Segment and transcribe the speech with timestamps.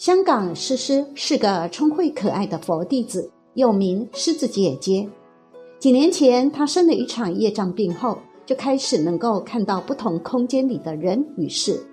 [0.00, 5.06] 香港诗诗是个聪慧可爱的佛弟子，又名狮子姐姐。
[5.78, 8.16] 几年前，她生了一场业障病后，
[8.46, 11.84] 就开始能够看到不同空间里的人与事。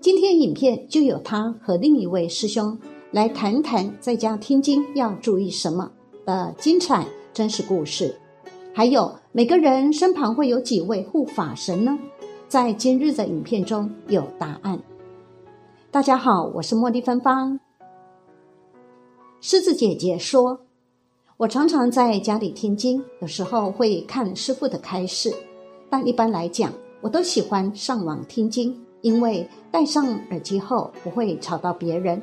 [0.00, 2.78] 今天影片就有她和另一位师兄
[3.10, 5.92] 来谈谈在家听经要注意什么
[6.24, 8.18] 的精彩真实故事。
[8.72, 11.98] 还有每个人身旁会有几位护法神呢？
[12.48, 14.80] 在今日的影片中有答案。
[15.94, 17.60] 大家好，我是茉莉芬芳。
[19.40, 20.58] 狮子姐姐说
[21.38, 25.32] ：“我常常在家里听经，有时候会看师傅的开示，
[25.88, 32.20] 但一般来讲，我都喜欢上网听经，因为戴上耳机后不会吵到别人。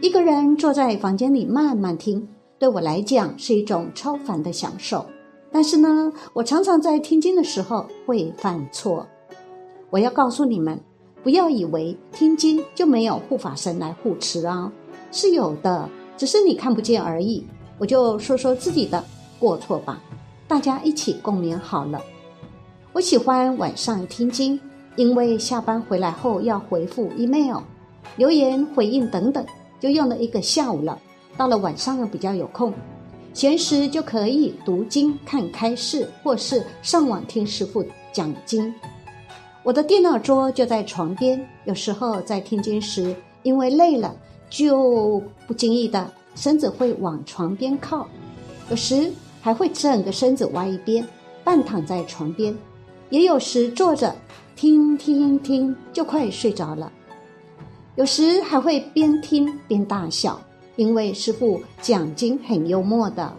[0.00, 2.26] 一个人坐在房间里慢慢听，
[2.58, 5.04] 对我来讲是一种超凡的享受。
[5.52, 9.06] 但是呢，我常常在听经的时候会犯错。
[9.90, 10.80] 我要告诉你们。”
[11.24, 14.70] 不要以为听经就没有护法神来护持啊，
[15.10, 15.88] 是有的，
[16.18, 17.42] 只是你看不见而已。
[17.78, 19.02] 我就说说自己的
[19.38, 20.02] 过错吧，
[20.46, 22.00] 大家一起共勉好了。
[22.92, 24.60] 我喜欢晚上听经，
[24.96, 27.56] 因为下班回来后要回复 email、
[28.16, 29.44] 留言回应等等，
[29.80, 31.00] 就用了一个下午了。
[31.38, 32.72] 到了晚上比较有空，
[33.32, 38.72] 闲时就可以读经、看开示，或是上网听师傅讲经。
[39.64, 44.14] 我的电脑桌就在床边，有时候在听经时，因为累了，
[44.50, 48.06] 就不经意的身子会往床边靠，
[48.68, 51.02] 有时还会整个身子歪一边，
[51.42, 52.54] 半躺在床边，
[53.08, 54.14] 也有时坐着
[54.54, 56.92] 听听听就快睡着了，
[57.96, 60.38] 有时还会边听边大笑，
[60.76, 63.34] 因为师傅讲经很幽默的。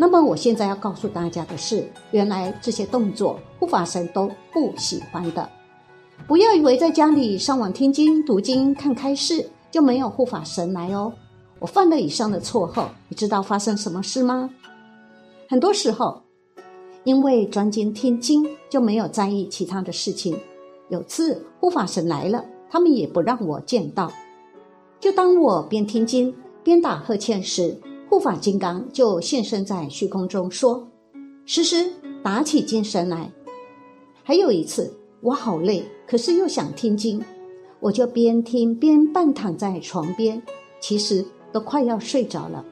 [0.00, 5.46] 那么我现在要告诉大家的是，原来这些动作护法神都不喜欢的。
[6.26, 11.12] 不要以为在家里上网听经、读经、看开示就没有护法神来哦。
[11.58, 14.48] 我犯了以上的错后，你知道发生什么事吗？
[15.48, 16.22] 很多时候，
[17.02, 20.38] 因为专精听经，就没有在意其他的事情。
[20.88, 24.12] 有次护法神来了，他们也不让我见到。
[25.00, 30.88] 就当我边听经边打呵欠时，护法金刚就现身在虚空中说
[31.44, 31.92] ：“诗诗，
[32.22, 33.30] 打起精神来。”
[34.24, 37.22] 还有一次，我好累，可是又想听经，
[37.80, 40.42] 我就边听边半躺在床边，
[40.80, 42.64] 其实都快要睡着了。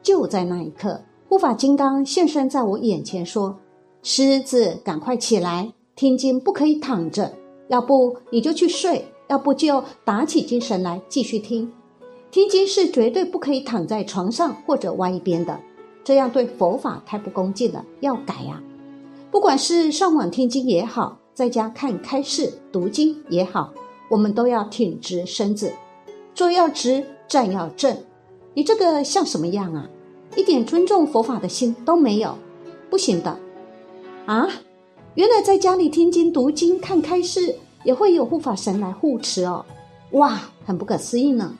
[0.00, 3.58] 就在那一刻，护法金刚现身在我眼前说
[4.02, 7.34] ：“狮子，赶快起来，听经不可以躺着，
[7.68, 11.68] 要不你就去睡，要不就打起精神来继续听。”
[12.32, 15.60] 听经是绝对不可以躺在床上或者歪一边的，
[16.02, 18.58] 这样对佛法太不恭敬了，要改呀！
[19.30, 23.70] 不管是上网听经也好，在家看开示读经也好，
[24.08, 25.74] 我们都要挺直身子，
[26.34, 27.94] 坐要直，站要正。
[28.54, 29.86] 你这个像什么样啊？
[30.34, 32.34] 一点尊重佛法的心都没有，
[32.88, 33.38] 不行的！
[34.24, 34.48] 啊，
[35.16, 37.54] 原来在家里听经读经看开示
[37.84, 39.62] 也会有护法神来护持哦，
[40.12, 41.54] 哇，很不可思议呢！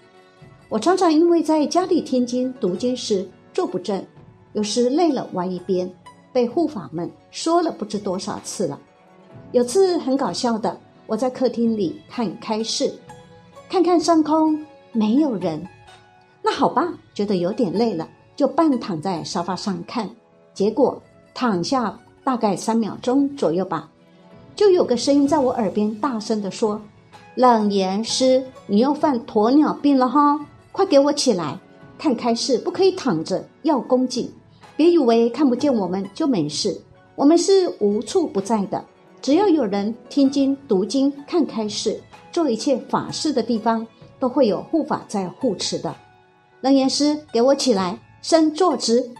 [0.72, 4.02] 我常常因为在家里听经读经时坐不正，
[4.54, 5.86] 有时累了歪一边，
[6.32, 8.80] 被护法们说了不知多少次了。
[9.50, 10.74] 有次很搞笑的，
[11.06, 12.90] 我在客厅里看开示，
[13.68, 14.58] 看看上空
[14.92, 15.62] 没有人，
[16.42, 20.08] 那好吧，觉得有点累了，就半躺在沙发上看。
[20.54, 20.98] 结果
[21.34, 21.94] 躺下
[22.24, 23.90] 大概三秒钟左右吧，
[24.56, 26.80] 就有个声音在我耳边大声的说
[27.36, 30.40] ：“冷言师，你又犯鸵鸟病了哈！”
[30.72, 31.60] 快给我起来！
[31.98, 34.32] 看开示不可以躺着，要恭敬。
[34.74, 36.80] 别以为看不见我们就没事，
[37.14, 38.84] 我们是无处不在的。
[39.20, 42.00] 只要有人听经、读经、看开示、
[42.32, 43.86] 做一切法事的地方，
[44.18, 45.94] 都会有护法在护持的。
[46.62, 49.10] 楞严师，给我起来，身坐直。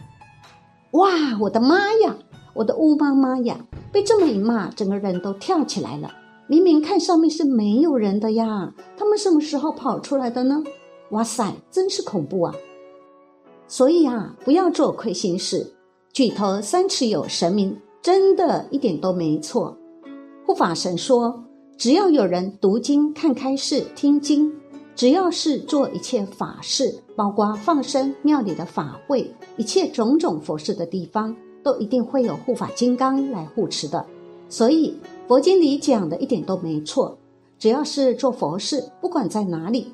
[0.91, 1.09] 哇，
[1.41, 2.17] 我的妈呀！
[2.53, 3.65] 我的乌妈妈呀！
[3.91, 6.11] 被这么一骂，整个人都跳起来了。
[6.47, 10.63] 明明看上面是没有人的呀，他们什么时候跑出来的呢？
[11.13, 12.55] 哇塞，真是恐怖啊！
[13.67, 15.73] 所以啊，不要做亏心事。
[16.11, 19.77] 举头三尺有神明，真的一点都没错。
[20.43, 21.43] 护法神说，
[21.77, 24.51] 只要有人读经、看开示、听经，
[24.95, 34.03] 只要是做一切法事，包括放生、庙里的法会，一切种种佛事的地方，都一定会有护法金刚来护持的。
[34.49, 34.97] 所以
[35.27, 37.15] 佛经里讲的一点都没错。
[37.59, 39.93] 只要是做佛事，不管在哪里。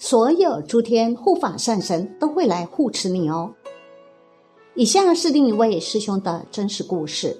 [0.00, 3.52] 所有诸天护法善神都会来护持你哦。
[4.74, 7.36] 以下是另一位师兄的真实故事。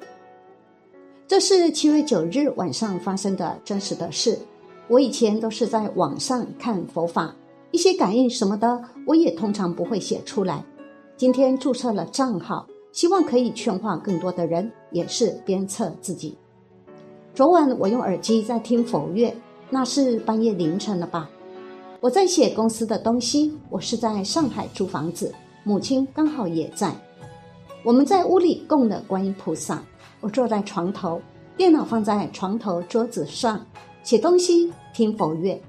[1.28, 4.36] 这是七月九日晚上发生的真实的事。
[4.88, 7.32] 我以前都是在网上看佛法，
[7.70, 10.64] 一些感应什么的，我也通常不会写出来。
[11.16, 16.36] 今天注册了账号，希望可以劝化更多的人，也是鞭策自己。
[17.34, 19.32] 昨晚我用耳机在听佛乐，
[19.70, 21.30] 那是半夜凌晨了吧？
[22.00, 23.52] 我在写公司的东西。
[23.68, 25.34] 我是在上海租房子，
[25.64, 26.94] 母亲刚好也在。
[27.82, 29.82] 我们在屋里供了观音菩萨。
[30.20, 31.20] 我坐在床头，
[31.56, 33.64] 电脑放在床头桌子上，
[34.04, 35.60] 写东西，听佛乐。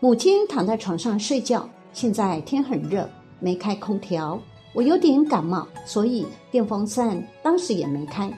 [0.00, 1.68] 母亲躺在床上睡觉。
[1.92, 3.06] 现在天很热，
[3.38, 4.40] 没开空调。
[4.72, 8.32] 我有点感冒，所以电风扇当时也没开。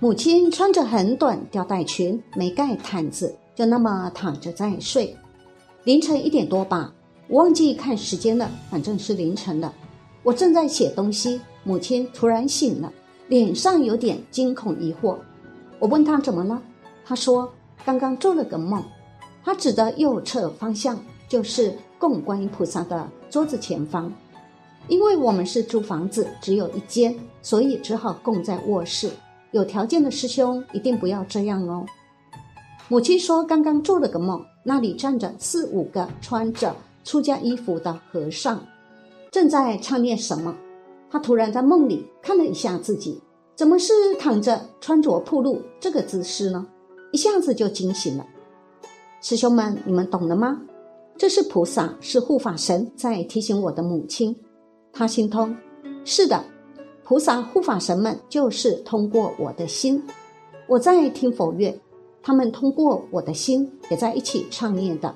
[0.00, 5.16] 母亲穿着很短吊带裙，没盖毯子，就那么躺着在睡。
[5.84, 6.92] 凌晨一点多吧，
[7.26, 9.74] 我忘记看时间了，反正是凌晨了。
[10.22, 12.92] 我正在写东西，母亲突然醒了，
[13.26, 15.16] 脸上有点惊恐疑惑。
[15.80, 16.62] 我问她怎么了，
[17.04, 17.52] 她说
[17.84, 18.80] 刚刚做了个梦。
[19.44, 20.96] 她指的右侧方向
[21.28, 24.12] 就是供观音菩萨的桌子前方。
[24.86, 27.12] 因为我们是租房子，只有一间，
[27.42, 29.10] 所以只好供在卧室。
[29.50, 31.84] 有条件的师兄一定不要这样哦。
[32.88, 36.74] 母亲说，刚刚做了个梦，那里站着四五个穿着
[37.04, 38.64] 出家衣服的和尚，
[39.30, 40.56] 正在唱念什么。
[41.10, 43.20] 他突然在梦里看了一下自己，
[43.54, 46.66] 怎么是躺着穿着铺路这个姿势呢？
[47.12, 48.26] 一下子就惊醒了。
[49.20, 50.60] 师兄们，你们懂了吗？
[51.18, 54.34] 这是菩萨，是护法神在提醒我的母亲。
[54.92, 55.54] 他心通，
[56.04, 56.42] 是的，
[57.04, 60.02] 菩萨护法神们就是通过我的心，
[60.66, 61.78] 我在听佛乐，
[62.22, 65.14] 他们通过我的心也在一起唱念的。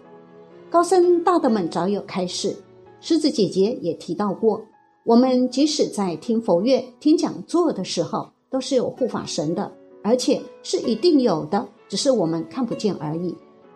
[0.69, 2.57] 高僧大德们早有开示，
[3.01, 4.61] 狮子姐姐也提到过，
[5.05, 9.71] 我们即使在听佛乐、听讲座的时候，都是有护法神的，
[10.03, 13.35] 而且是一定有的，只是我们看不见而已。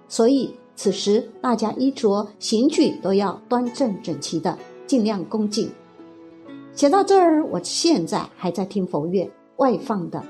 [0.09, 5.71] 所以此时大家衣着行举都要端正整齐的，尽量恭敬。
[6.73, 10.21] 写到这儿，我现在还在听佛乐外放的。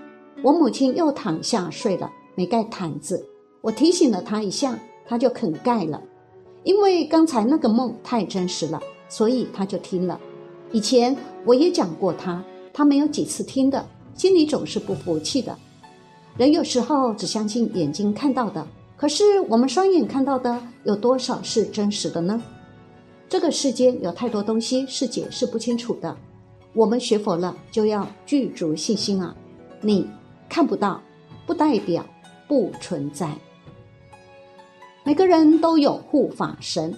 [0.43, 3.25] 我母亲又躺下睡了，没盖毯子。
[3.61, 6.03] 我提醒了他一下，他就肯盖了。
[6.65, 10.21] 因为刚才那个梦太真实了，所以他就听了。
[10.73, 15.57] 以前我也讲过他，他没有几次听的，心里总是不服气的。
[16.37, 18.67] 人有时候只相信眼睛看到的，
[18.97, 22.43] 可是我们双眼看到的有多少是真实的呢？
[23.29, 26.17] 这个世间有太多东西是解释不清楚的。
[26.73, 29.35] 我们学佛了，就要具足信心啊！
[29.81, 30.09] 你
[30.49, 31.01] 看不到，
[31.47, 32.05] 不代表
[32.51, 33.31] 不存在。
[35.05, 36.93] 每个人都有护法神。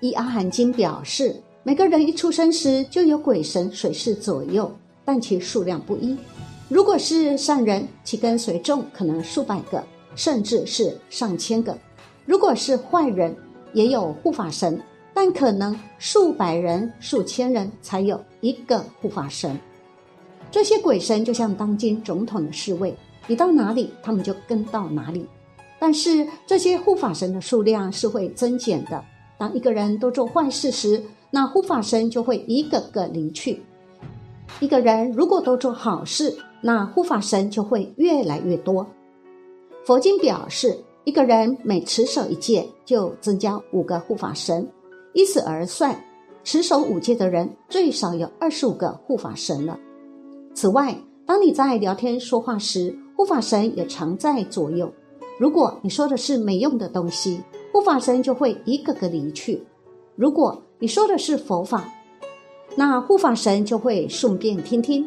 [0.00, 4.70] 依阿含经表示，每个人一出生时就有鬼神随侍左右，
[5.02, 6.14] 但其数量不一。
[6.68, 9.82] 如果是善人，其跟随众可能数百个，
[10.14, 11.72] 甚至是上千个；
[12.26, 13.34] 如果是坏人，
[13.72, 14.78] 也有护法神。
[15.14, 19.58] 但可能数百人、数千人才有一个护法神。
[20.50, 22.94] 这些鬼神就像当今总统的侍卫，
[23.26, 25.26] 你到哪里，他们就跟到哪里。
[25.78, 29.04] 但是这些护法神的数量是会增减的。
[29.38, 33.62] 当一个人都做坏事时，那护法神就会一个个离去。
[34.60, 38.86] 一个人如果都做好事，那护法神就会越来越多。
[39.84, 44.66] 佛经表示，一个人每持守一戒，就增加五个护法神。
[45.12, 46.02] 依此而算，
[46.42, 49.78] 持守五戒的人最少有二十五个护法神了。
[50.54, 54.92] 此外，当你在聊天说话时，护法神也常在左右。
[55.38, 57.40] 如果你说的是没用的东西，
[57.72, 59.58] 护法神就会一个个离去；
[60.14, 61.84] 如果你说的是佛法，
[62.76, 65.02] 那护法神就会顺便听听；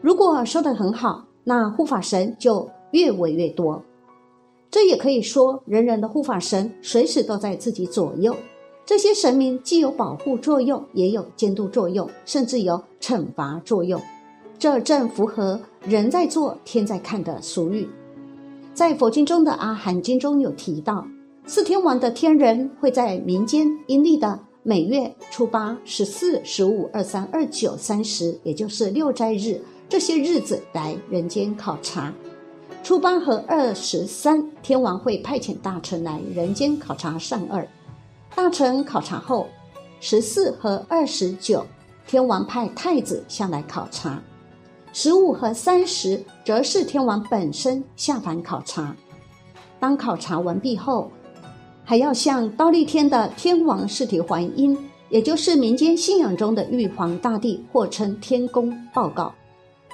[0.00, 3.80] 如果说的很好，那护法神就越围越多。
[4.68, 8.34] 这也可以说，人人的护法神随时都在自己左右。
[8.84, 14.00] 这些神明既有保护作用，也有监督作用，甚至有惩罚作用。
[14.58, 17.88] 这正符合“人在做，天在看”的俗语。
[18.72, 21.06] 在佛经中的《阿含经》中有提到，
[21.46, 32.12] 四天王的天人会在民间阴历的每月初八、十四、十五、二三、二九、三十，也就是六斋日这些日子来人间考察。
[32.82, 37.62] 初八和二十三，天王会派遣大臣来人间考察善恶。
[38.34, 39.46] 大臣考察后，
[40.00, 41.64] 十四和二十九，
[42.06, 44.18] 天王派太子下来考察；
[44.96, 48.94] 十五和三十，则是天王本身下凡考察。
[49.80, 51.10] 当考察完毕后，
[51.84, 59.34] 还要向刀立天的天王释提还阴，也就是民间信仰中的玉皇大帝，或称天公报告。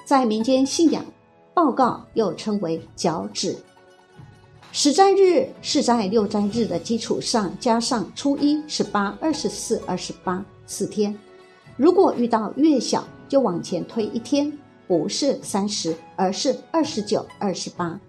[0.05, 1.03] 在民间信仰，
[1.55, 3.57] 报告又称为脚趾。
[4.71, 11.17] 十斋日是在六斋日的基础上加上初一、十八、二十四、二十八四天。
[11.79, 14.53] 如果遇到月小，就往前推一天，
[14.91, 18.01] 不是三十，而是二十九、二十八。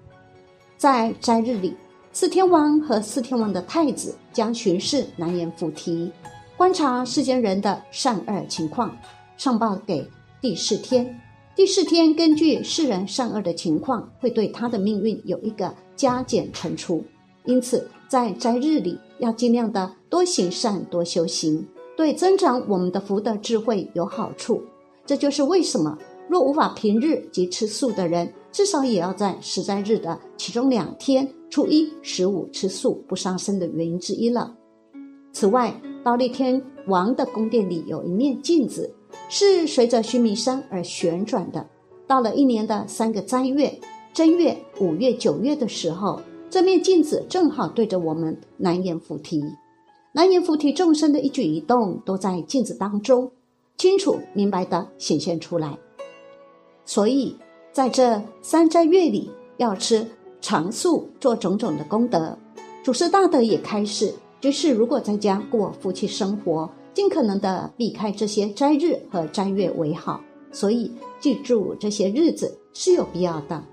[0.78, 1.76] 在斋日里，
[2.12, 6.12] 四天王和四天王的太子将巡视南阎浮提，
[6.58, 8.98] 观察世间人的善恶情况，
[9.38, 10.10] 上报给
[10.42, 11.22] 第四天。
[11.56, 15.72] 第四天根据世人善恶的情况，会对他的命运有一个。
[15.96, 17.06] 加减乘除，
[17.46, 24.64] 因此在斋日里要尽量的多行善、多修行，对增长我们的福德智慧有好处。
[25.06, 25.96] 这就是为什么
[26.32, 34.56] 若无法平日即吃素的人，至少也要在十斋日的其中两天（初一、十五）吃素不伤身的原因之一了。
[35.34, 38.90] 此外，倒立天王的宫殿里有一面镜子，
[39.28, 41.68] 是随着须弥山而旋转的。
[42.08, 43.78] 到了一年的三个斋月。
[44.14, 49.44] 正月、五月、九月的时候，这面镜子正好对着我们南阎浮提。
[50.14, 53.30] 南阎浮提众生的一举一动都在镜子当中
[53.78, 55.78] 清楚明白的显现出来。
[56.94, 57.34] 所以
[57.72, 60.06] 在这三斋月里，要吃
[60.42, 62.38] 长素，做种种的功德。
[62.84, 70.20] 祖师大德也开始，就是如果在家过夫妻生活，尽可能的避开这些斋日和斋月为好。
[70.52, 73.64] 所以记住这些日子是有必要的。